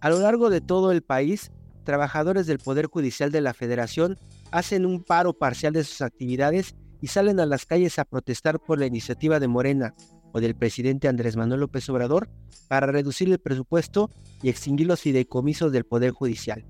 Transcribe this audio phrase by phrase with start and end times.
[0.00, 1.50] A lo largo de todo el país,
[1.84, 4.16] trabajadores del Poder Judicial de la Federación
[4.52, 8.78] hacen un paro parcial de sus actividades y salen a las calles a protestar por
[8.78, 9.94] la iniciativa de Morena
[10.32, 12.28] o del presidente Andrés Manuel López Obrador
[12.68, 14.10] para reducir el presupuesto
[14.42, 16.64] y extinguir los fideicomisos del Poder Judicial.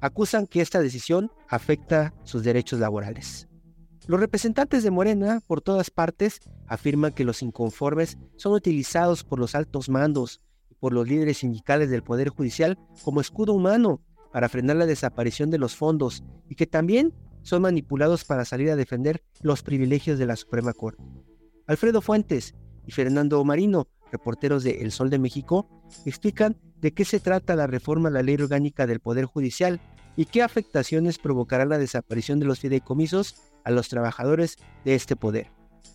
[0.00, 3.48] Acusan que esta decisión afecta sus derechos laborales.
[4.06, 9.54] Los representantes de Morena, por todas partes, afirman que los inconformes son utilizados por los
[9.54, 10.40] altos mandos
[10.80, 14.00] por los líderes sindicales del Poder Judicial como escudo humano
[14.32, 18.76] para frenar la desaparición de los fondos y que también son manipulados para salir a
[18.76, 21.02] defender los privilegios de la Suprema Corte.
[21.66, 22.54] Alfredo Fuentes
[22.86, 25.68] y Fernando Marino, reporteros de El Sol de México,
[26.04, 29.80] explican de qué se trata la reforma a la ley orgánica del Poder Judicial
[30.16, 35.50] y qué afectaciones provocará la desaparición de los fideicomisos a los trabajadores de este poder.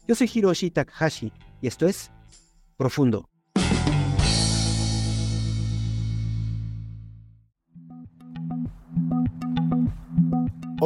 [0.07, 1.31] Yo soy Hiroshi Takahashi
[1.61, 2.11] y esto es
[2.77, 3.32] Profundo.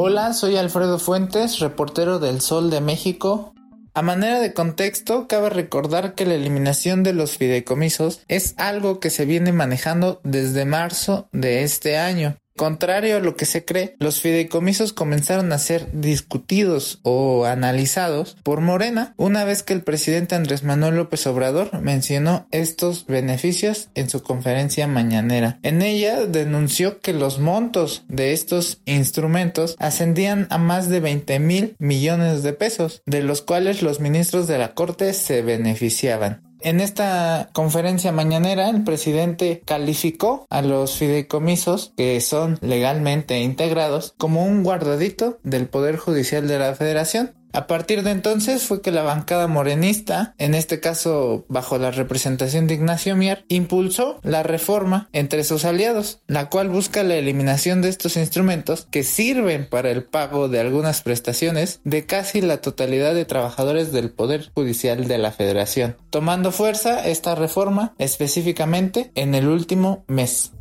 [0.00, 3.52] Hola, soy Alfredo Fuentes, reportero del Sol de México.
[3.94, 9.10] A manera de contexto, cabe recordar que la eliminación de los fideicomisos es algo que
[9.10, 12.36] se viene manejando desde marzo de este año.
[12.58, 18.60] Contrario a lo que se cree, los fideicomisos comenzaron a ser discutidos o analizados por
[18.60, 24.24] Morena una vez que el presidente Andrés Manuel López Obrador mencionó estos beneficios en su
[24.24, 25.60] conferencia mañanera.
[25.62, 31.76] En ella denunció que los montos de estos instrumentos ascendían a más de 20 mil
[31.78, 36.47] millones de pesos, de los cuales los ministros de la Corte se beneficiaban.
[36.60, 44.44] En esta conferencia mañanera, el presidente calificó a los fideicomisos que son legalmente integrados como
[44.44, 49.02] un guardadito del Poder Judicial de la Federación a partir de entonces fue que la
[49.02, 55.44] bancada morenista, en este caso bajo la representación de Ignacio Mier, impulsó la reforma entre
[55.44, 60.48] sus aliados, la cual busca la eliminación de estos instrumentos que sirven para el pago
[60.48, 65.96] de algunas prestaciones de casi la totalidad de trabajadores del Poder Judicial de la Federación,
[66.10, 70.52] tomando fuerza esta reforma específicamente en el último mes.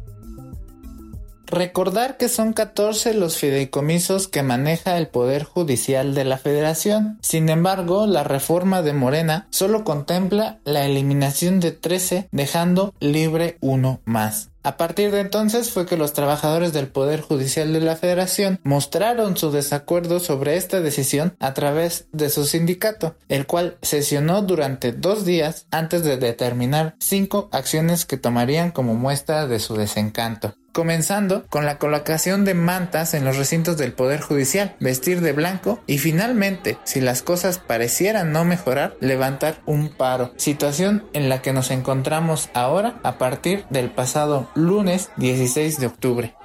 [1.49, 7.17] Recordar que son 14 los fideicomisos que maneja el Poder Judicial de la Federación.
[7.21, 14.01] Sin embargo, la reforma de Morena solo contempla la eliminación de 13, dejando libre uno
[14.03, 14.49] más.
[14.61, 19.37] A partir de entonces fue que los trabajadores del Poder Judicial de la Federación mostraron
[19.37, 25.23] su desacuerdo sobre esta decisión a través de su sindicato, el cual sesionó durante dos
[25.23, 31.65] días antes de determinar cinco acciones que tomarían como muestra de su desencanto comenzando con
[31.65, 36.77] la colocación de mantas en los recintos del Poder Judicial, vestir de blanco y finalmente,
[36.83, 42.51] si las cosas parecieran no mejorar, levantar un paro, situación en la que nos encontramos
[42.53, 46.35] ahora a partir del pasado lunes 16 de octubre.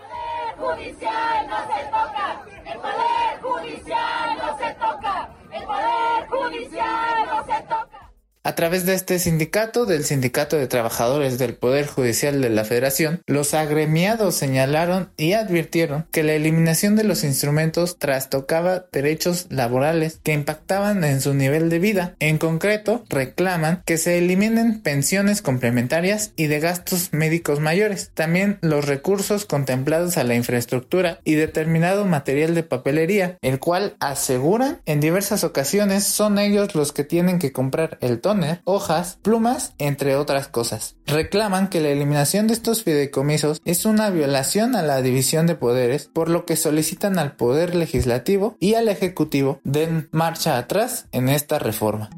[8.45, 13.23] A través de este sindicato, del Sindicato de Trabajadores del Poder Judicial de la Federación,
[13.29, 20.33] los agremiados señalaron y advirtieron que la eliminación de los instrumentos trastocaba derechos laborales que
[20.33, 22.17] impactaban en su nivel de vida.
[22.19, 28.87] En concreto, reclaman que se eliminen pensiones complementarias y de gastos médicos mayores, también los
[28.87, 35.45] recursos contemplados a la infraestructura y determinado material de papelería, el cual aseguran en diversas
[35.45, 38.32] ocasiones son ellos los que tienen que comprar el tono
[38.65, 40.97] hojas, plumas, entre otras cosas.
[41.07, 46.09] Reclaman que la eliminación de estos fideicomisos es una violación a la división de poderes,
[46.13, 51.59] por lo que solicitan al Poder Legislativo y al Ejecutivo den marcha atrás en esta
[51.59, 52.11] reforma.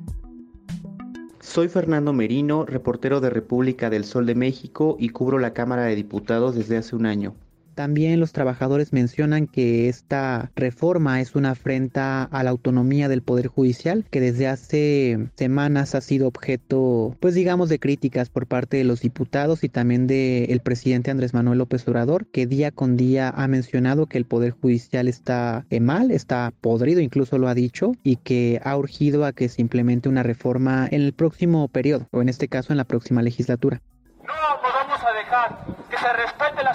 [1.40, 5.94] Soy Fernando Merino, reportero de República del Sol de México y cubro la Cámara de
[5.94, 7.34] Diputados desde hace un año.
[7.74, 13.48] También los trabajadores mencionan que esta reforma es una afrenta a la autonomía del Poder
[13.48, 18.84] Judicial que desde hace semanas ha sido objeto, pues digamos, de críticas por parte de
[18.84, 23.48] los diputados y también del presidente Andrés Manuel López Obrador, que día con día ha
[23.48, 28.60] mencionado que el Poder Judicial está mal, está podrido, incluso lo ha dicho, y que
[28.64, 32.48] ha urgido a que se implemente una reforma en el próximo periodo, o en este
[32.48, 33.80] caso en la próxima legislatura.
[34.26, 36.74] No nos vamos a dejar que se respete la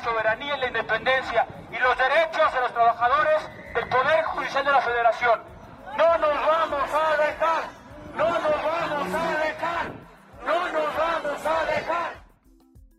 [0.91, 5.43] y los derechos de los trabajadores del Poder Judicial de la Federación.
[5.95, 7.63] No nos vamos a dejar,
[8.15, 9.85] no nos vamos a dejar,
[10.45, 12.18] no nos vamos a dejar.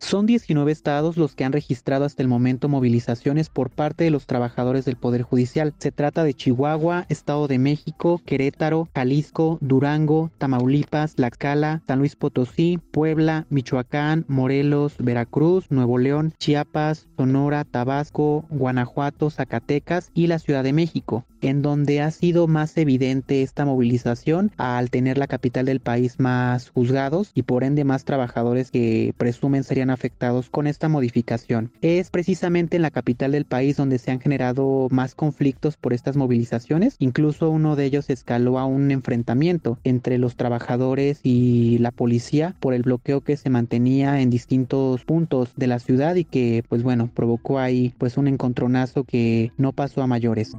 [0.01, 4.25] Son 19 estados los que han registrado hasta el momento movilizaciones por parte de los
[4.25, 5.75] trabajadores del Poder Judicial.
[5.77, 12.79] Se trata de Chihuahua, Estado de México, Querétaro, Jalisco, Durango, Tamaulipas, Tlaxcala, San Luis Potosí,
[12.91, 20.73] Puebla, Michoacán, Morelos, Veracruz, Nuevo León, Chiapas, Sonora, Tabasco, Guanajuato, Zacatecas y la Ciudad de
[20.73, 26.19] México en donde ha sido más evidente esta movilización al tener la capital del país
[26.19, 31.71] más juzgados y por ende más trabajadores que presumen serían afectados con esta modificación.
[31.81, 36.15] Es precisamente en la capital del país donde se han generado más conflictos por estas
[36.15, 42.55] movilizaciones, incluso uno de ellos escaló a un enfrentamiento entre los trabajadores y la policía
[42.59, 46.83] por el bloqueo que se mantenía en distintos puntos de la ciudad y que pues
[46.83, 50.53] bueno provocó ahí pues un encontronazo que no pasó a mayores.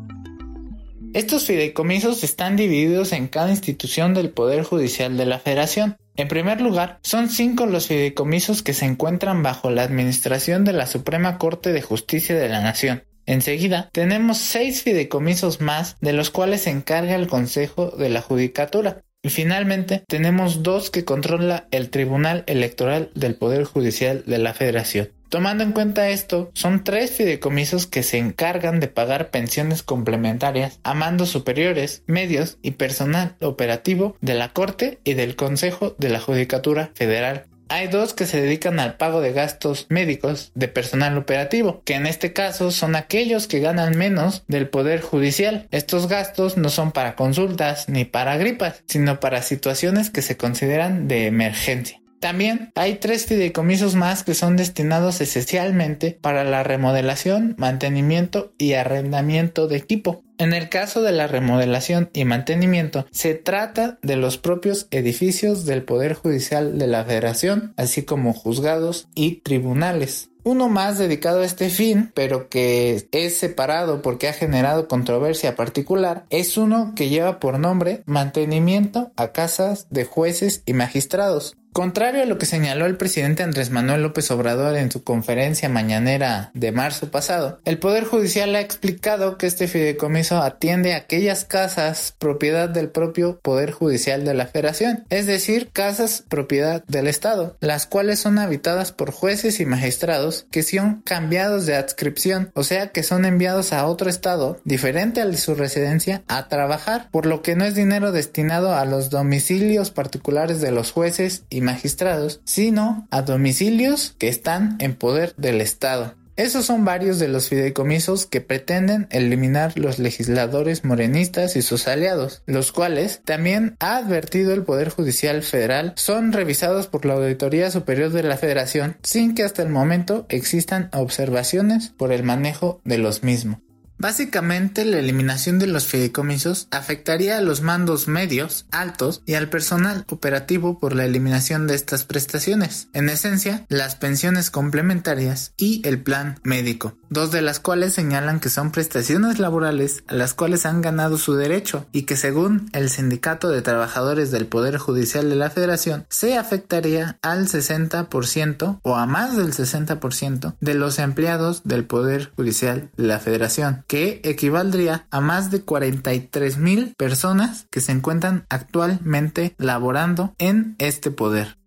[1.15, 5.97] Estos fideicomisos están divididos en cada institución del Poder Judicial de la Federación.
[6.15, 10.87] En primer lugar, son cinco los fideicomisos que se encuentran bajo la administración de la
[10.87, 13.05] Suprema Corte de Justicia de la Nación.
[13.25, 19.03] Enseguida, tenemos seis fideicomisos más de los cuales se encarga el Consejo de la Judicatura.
[19.23, 25.11] Y finalmente, tenemos dos que controla el Tribunal Electoral del Poder Judicial de la Federación.
[25.33, 30.93] Tomando en cuenta esto, son tres fideicomisos que se encargan de pagar pensiones complementarias a
[30.93, 36.91] mandos superiores, medios y personal operativo de la Corte y del Consejo de la Judicatura
[36.95, 37.47] Federal.
[37.71, 42.05] Hay dos que se dedican al pago de gastos médicos de personal operativo, que en
[42.07, 45.67] este caso son aquellos que ganan menos del Poder Judicial.
[45.71, 51.09] Estos gastos no son para consultas ni para gripas, sino para situaciones que se consideran
[51.09, 52.02] de emergencia.
[52.23, 59.67] También hay tres fideicomisos más que son destinados esencialmente para la remodelación, mantenimiento y arrendamiento
[59.67, 60.23] de equipo.
[60.39, 65.83] En el caso de la remodelación y mantenimiento, se trata de los propios edificios del
[65.83, 70.31] Poder Judicial de la Federación, así como juzgados y tribunales.
[70.45, 76.25] Uno más dedicado a este fin, pero que es separado porque ha generado controversia particular,
[76.31, 81.57] es uno que lleva por nombre Mantenimiento a casas de jueces y magistrados.
[81.73, 86.51] Contrario a lo que señaló el presidente Andrés Manuel López Obrador en su conferencia mañanera
[86.53, 92.15] de marzo pasado, el Poder Judicial ha explicado que este fideicomiso atiende a aquellas casas
[92.19, 97.87] propiedad del propio Poder Judicial de la Federación, es decir, casas propiedad del Estado, las
[97.87, 103.03] cuales son habitadas por jueces y magistrados que son cambiados de adscripción, o sea que
[103.03, 107.57] son enviados a otro estado diferente al de su residencia a trabajar, por lo que
[107.57, 113.23] no es dinero destinado a los domicilios particulares de los jueces y magistrados, sino a
[113.23, 116.15] domicilios que están en poder del Estado.
[116.37, 122.43] Esos son varios de los fideicomisos que pretenden eliminar los legisladores morenistas y sus aliados,
[122.47, 128.11] los cuales, también ha advertido el Poder Judicial Federal, son revisados por la Auditoría Superior
[128.13, 133.23] de la Federación sin que hasta el momento existan observaciones por el manejo de los
[133.23, 133.59] mismos.
[134.03, 140.05] Básicamente, la eliminación de los fideicomisos afectaría a los mandos medios, altos y al personal
[140.11, 146.41] operativo por la eliminación de estas prestaciones, en esencia, las pensiones complementarias y el plan
[146.43, 151.17] médico, dos de las cuales señalan que son prestaciones laborales a las cuales han ganado
[151.17, 156.07] su derecho y que según el Sindicato de Trabajadores del Poder Judicial de la Federación
[156.09, 162.91] se afectaría al 60% o a más del 60% de los empleados del Poder Judicial
[162.97, 169.55] de la Federación que equivaldría a más de 43 mil personas que se encuentran actualmente
[169.59, 171.59] laborando en este poder.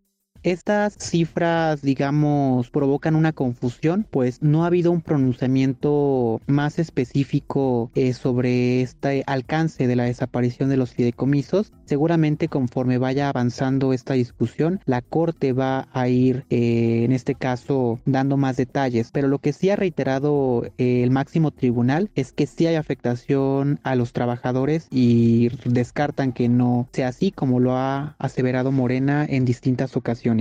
[0.46, 8.14] Estas cifras, digamos, provocan una confusión, pues no ha habido un pronunciamiento más específico eh,
[8.14, 11.74] sobre este alcance de la desaparición de los fideicomisos.
[11.86, 18.00] Seguramente conforme vaya avanzando esta discusión, la Corte va a ir, eh, en este caso,
[18.06, 19.10] dando más detalles.
[19.12, 23.80] Pero lo que sí ha reiterado eh, el máximo tribunal es que sí hay afectación
[23.82, 29.44] a los trabajadores y descartan que no sea así como lo ha aseverado Morena en
[29.44, 30.35] distintas ocasiones.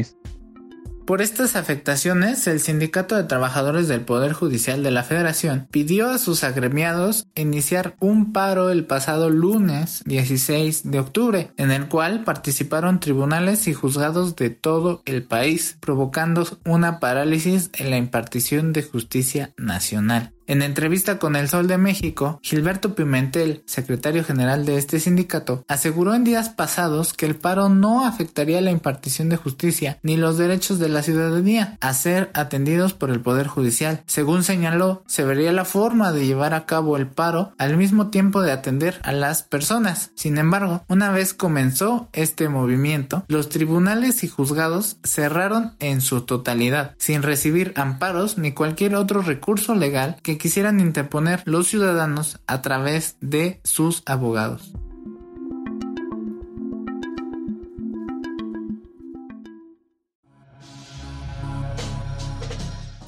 [1.04, 6.16] Por estas afectaciones, el Sindicato de Trabajadores del Poder Judicial de la Federación pidió a
[6.16, 13.00] sus agremiados iniciar un paro el pasado lunes 16 de octubre, en el cual participaron
[13.00, 19.52] tribunales y juzgados de todo el país, provocando una parálisis en la impartición de justicia
[19.58, 20.33] nacional.
[20.46, 26.14] En entrevista con El Sol de México, Gilberto Pimentel, secretario general de este sindicato, aseguró
[26.14, 30.78] en días pasados que el paro no afectaría la impartición de justicia ni los derechos
[30.78, 34.02] de la ciudadanía a ser atendidos por el Poder Judicial.
[34.06, 38.42] Según señaló, se vería la forma de llevar a cabo el paro al mismo tiempo
[38.42, 40.10] de atender a las personas.
[40.14, 46.94] Sin embargo, una vez comenzó este movimiento, los tribunales y juzgados cerraron en su totalidad,
[46.98, 53.60] sin recibir amparos ni cualquier otro recurso legal quisieran interponer los ciudadanos a través de
[53.64, 54.72] sus abogados.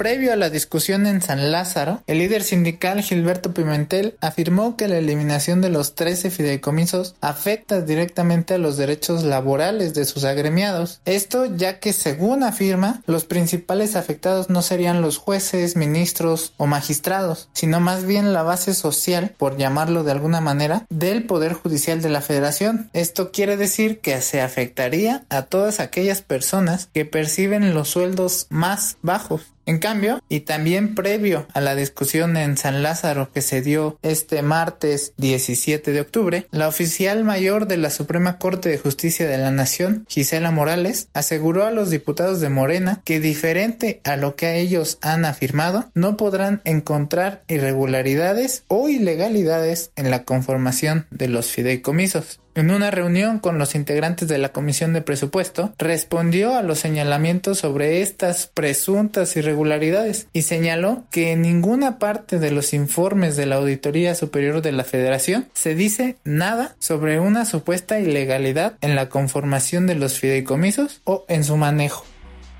[0.06, 4.98] Previo a la discusión en San Lázaro, el líder sindical Gilberto Pimentel afirmó que la
[4.98, 11.00] eliminación de los 13 fideicomisos afecta directamente a los derechos laborales de sus agremiados.
[11.06, 17.48] Esto ya que, según afirma, los principales afectados no serían los jueces, ministros o magistrados,
[17.52, 22.10] sino más bien la base social, por llamarlo de alguna manera, del Poder Judicial de
[22.10, 22.90] la Federación.
[22.92, 28.98] Esto quiere decir que se afectaría a todas aquellas personas que perciben los sueldos más
[29.02, 29.55] bajos.
[29.66, 34.42] En cambio, y también previo a la discusión en San Lázaro que se dio este
[34.42, 39.50] martes 17 de octubre, la oficial mayor de la Suprema Corte de Justicia de la
[39.50, 44.98] Nación, Gisela Morales, aseguró a los diputados de Morena que diferente a lo que ellos
[45.02, 52.38] han afirmado, no podrán encontrar irregularidades o ilegalidades en la conformación de los fideicomisos.
[52.56, 57.58] En una reunión con los integrantes de la Comisión de Presupuesto, respondió a los señalamientos
[57.58, 63.56] sobre estas presuntas irregularidades y señaló que en ninguna parte de los informes de la
[63.56, 69.86] Auditoría Superior de la Federación se dice nada sobre una supuesta ilegalidad en la conformación
[69.86, 72.06] de los fideicomisos o en su manejo.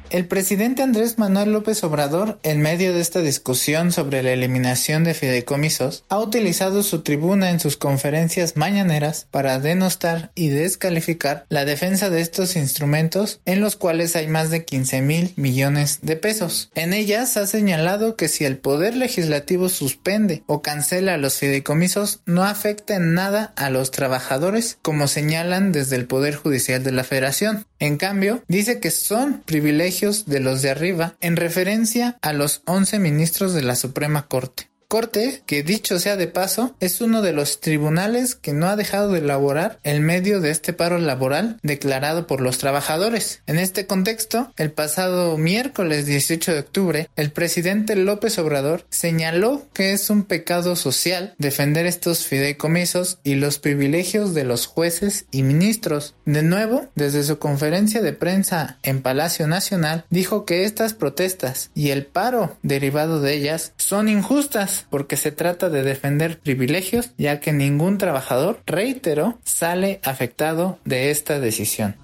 [0.09, 5.15] El presidente Andrés Manuel López Obrador, en medio de esta discusión sobre la eliminación de
[5.15, 12.09] fideicomisos, ha utilizado su tribuna en sus conferencias mañaneras para denostar y descalificar la defensa
[12.09, 16.71] de estos instrumentos en los cuales hay más de 15 mil millones de pesos.
[16.77, 22.45] En ellas ha señalado que si el Poder Legislativo suspende o cancela los fideicomisos no
[22.45, 27.67] afecta en nada a los trabajadores como señalan desde el Poder Judicial de la Federación.
[27.79, 32.99] En cambio, dice que son privilegios de los de arriba en referencia a los 11
[32.99, 34.69] ministros de la Suprema Corte.
[34.89, 39.11] Corte, que dicho sea de paso, es uno de los tribunales que no ha dejado
[39.11, 43.43] de elaborar el medio de este paro laboral declarado por los trabajadores.
[43.47, 49.93] En este contexto, el pasado miércoles 18 de octubre, el presidente López Obrador señaló que
[49.93, 56.15] es un pecado social defender estos fideicomisos y los privilegios de los jueces y ministros.
[56.27, 61.91] De nuevo, desde su conferencia de prensa en Palacio Nacional, dijo que estas protestas y
[61.91, 67.53] el paro derivado de ellas son injustas porque se trata de defender privilegios ya que
[67.53, 71.95] ningún trabajador, reitero, sale afectado de esta decisión.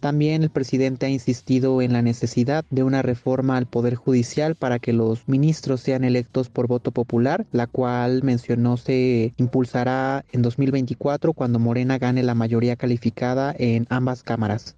[0.00, 4.78] También el presidente ha insistido en la necesidad de una reforma al Poder Judicial para
[4.78, 11.32] que los ministros sean electos por voto popular, la cual mencionó se impulsará en 2024
[11.32, 14.76] cuando Morena gane la mayoría calificada en ambas cámaras.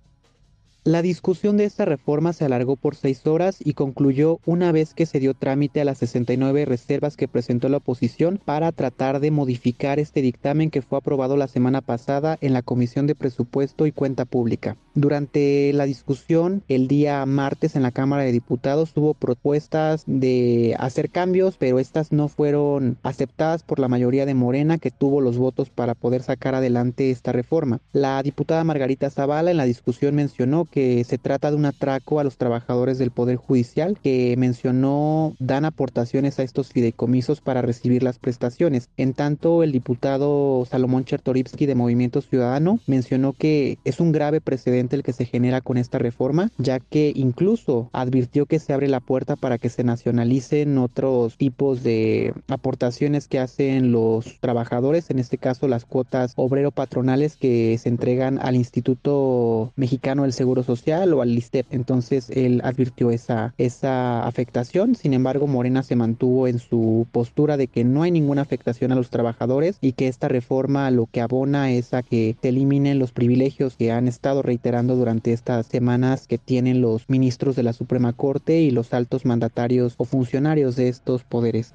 [0.85, 5.07] La discusión de esta reforma se alargó por seis horas y concluyó una vez que
[5.07, 9.99] se dio trámite a las 69 reservas que presentó la oposición para tratar de modificar
[9.99, 14.25] este dictamen que fue aprobado la semana pasada en la Comisión de Presupuesto y Cuenta
[14.25, 14.77] Pública.
[14.95, 21.11] Durante la discusión el día martes en la Cámara de Diputados hubo propuestas de hacer
[21.11, 25.71] cambios, pero estas no fueron aceptadas por la mayoría de Morena que tuvo los votos
[25.71, 27.81] para poder sacar adelante esta reforma.
[27.93, 32.25] La diputada Margarita Zavala en la discusión mencionó que se trata de un atraco a
[32.25, 38.19] los trabajadores del Poder Judicial que mencionó dan aportaciones a estos fideicomisos para recibir las
[38.19, 38.89] prestaciones.
[38.97, 44.97] En tanto, el diputado Salomón Chertorivsky de Movimiento Ciudadano mencionó que es un grave precedente
[44.97, 49.01] el que se genera con esta reforma, ya que incluso advirtió que se abre la
[49.01, 55.39] puerta para que se nacionalicen otros tipos de aportaciones que hacen los trabajadores, en este
[55.39, 61.13] caso las cuotas obrero patronales que se entregan al Instituto Mexicano del Seguro Seguro Social
[61.15, 61.67] o al LISTEP.
[61.71, 64.95] Entonces él advirtió esa, esa afectación.
[64.95, 68.95] Sin embargo, Morena se mantuvo en su postura de que no hay ninguna afectación a
[68.95, 73.13] los trabajadores y que esta reforma lo que abona es a que se eliminen los
[73.13, 78.13] privilegios que han estado reiterando durante estas semanas que tienen los ministros de la Suprema
[78.13, 81.75] Corte y los altos mandatarios o funcionarios de estos poderes.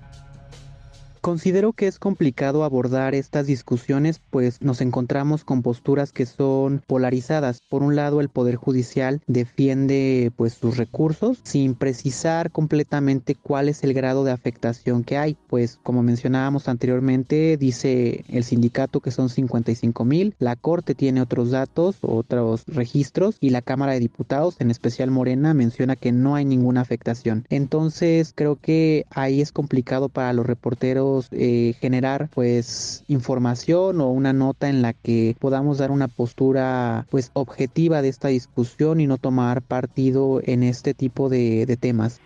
[1.23, 7.61] Considero que es complicado abordar estas discusiones pues nos encontramos con posturas que son polarizadas.
[7.69, 13.85] Por un lado el Poder Judicial defiende pues sus recursos sin precisar completamente cuál es
[13.85, 15.37] el grado de afectación que hay.
[15.47, 21.51] Pues como mencionábamos anteriormente dice el sindicato que son 55 mil, la Corte tiene otros
[21.51, 26.43] datos, otros registros y la Cámara de Diputados, en especial Morena, menciona que no hay
[26.43, 27.45] ninguna afectación.
[27.49, 34.33] Entonces creo que ahí es complicado para los reporteros eh, generar pues información o una
[34.33, 39.17] nota en la que podamos dar una postura pues objetiva de esta discusión y no
[39.17, 42.19] tomar partido en este tipo de, de temas.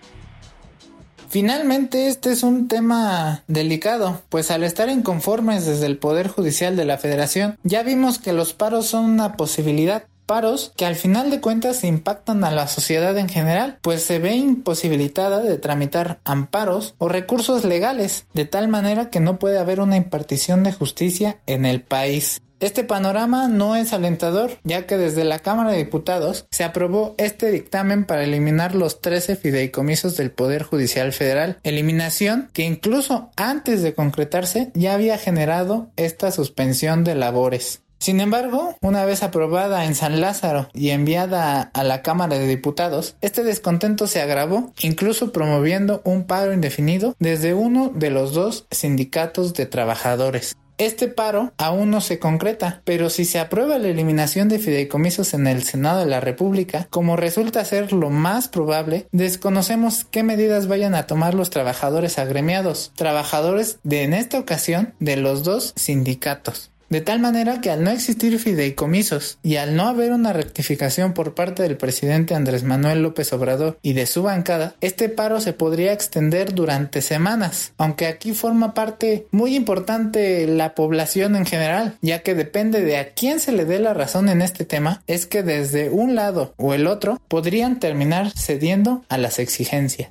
[1.29, 6.85] Finalmente, este es un tema delicado, pues al estar inconformes desde el Poder Judicial de
[6.85, 11.41] la Federación, ya vimos que los paros son una posibilidad, paros que al final de
[11.41, 17.09] cuentas impactan a la sociedad en general, pues se ve imposibilitada de tramitar amparos o
[17.09, 21.81] recursos legales, de tal manera que no puede haber una impartición de justicia en el
[21.81, 22.41] país.
[22.59, 27.51] Este panorama no es alentador, ya que desde la Cámara de Diputados se aprobó este
[27.51, 33.93] dictamen para eliminar los 13 fideicomisos del Poder Judicial Federal, eliminación que incluso antes de
[33.93, 37.83] concretarse ya había generado esta suspensión de labores.
[37.99, 43.15] Sin embargo, una vez aprobada en San Lázaro y enviada a la Cámara de Diputados,
[43.21, 49.53] este descontento se agravó, incluso promoviendo un paro indefinido desde uno de los dos sindicatos
[49.53, 50.55] de trabajadores.
[50.77, 55.47] Este paro aún no se concreta, pero si se aprueba la eliminación de fideicomisos en
[55.47, 60.93] el Senado de la República, como resulta ser lo más probable, desconocemos qué medidas vayan
[60.93, 66.69] a tomar los trabajadores agremiados, trabajadores de en esta ocasión de los dos sindicatos.
[66.89, 71.35] De tal manera que al no existir fideicomisos y al no haber una rectificación por
[71.35, 75.91] parte del presidente Andrés Manuel López Obrador y de su bancada, este paro se podría
[75.91, 82.35] extender durante semanas, aunque aquí forma parte muy importante la población en general, ya que
[82.35, 85.89] depende de a quién se le dé la razón en este tema, es que desde
[85.89, 90.09] un lado o el otro podrían terminar cediendo a las exigencias.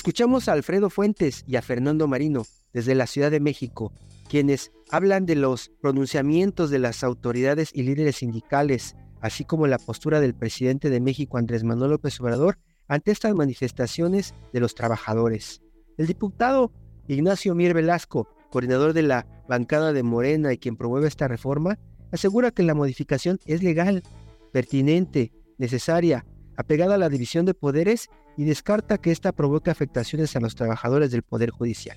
[0.00, 3.92] Escuchamos a Alfredo Fuentes y a Fernando Marino desde la Ciudad de México,
[4.30, 10.18] quienes hablan de los pronunciamientos de las autoridades y líderes sindicales, así como la postura
[10.20, 12.56] del presidente de México Andrés Manuel López Obrador
[12.88, 15.60] ante estas manifestaciones de los trabajadores.
[15.98, 16.72] El diputado
[17.06, 21.78] Ignacio Mier Velasco, coordinador de la bancada de Morena y quien promueve esta reforma,
[22.10, 24.02] asegura que la modificación es legal,
[24.50, 26.24] pertinente, necesaria,
[26.56, 31.10] apegada a la división de poderes y descarta que ésta provoque afectaciones a los trabajadores
[31.10, 31.96] del Poder Judicial.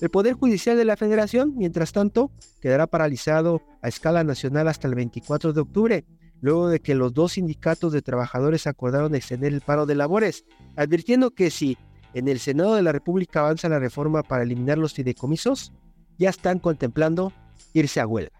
[0.00, 4.94] El Poder Judicial de la Federación, mientras tanto, quedará paralizado a escala nacional hasta el
[4.94, 6.04] 24 de octubre,
[6.40, 10.44] luego de que los dos sindicatos de trabajadores acordaron extender el paro de labores,
[10.76, 11.76] advirtiendo que si
[12.14, 15.72] en el Senado de la República avanza la reforma para eliminar los fideicomisos,
[16.18, 17.32] ya están contemplando
[17.74, 18.39] irse a huelga.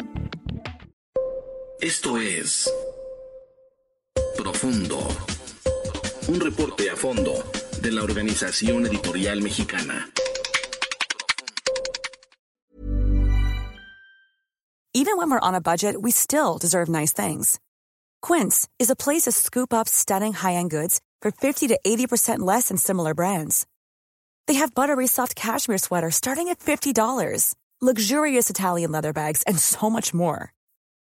[1.81, 2.71] Esto es
[4.37, 4.99] Profundo,
[6.27, 7.43] un reporte a fondo
[7.81, 10.07] de la Organización Editorial Mexicana.
[14.93, 17.59] Even when we're on a budget, we still deserve nice things.
[18.21, 22.67] Quince is a place to scoop up stunning high-end goods for 50 to 80% less
[22.67, 23.65] than similar brands.
[24.45, 29.89] They have buttery soft cashmere sweaters starting at $50, luxurious Italian leather bags, and so
[29.89, 30.53] much more.